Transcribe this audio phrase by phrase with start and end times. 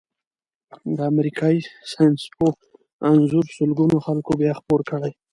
[0.95, 2.51] د امریکايي ساینسپوه
[3.09, 5.11] انځور سلګونو خلکو بیا خپور کړی.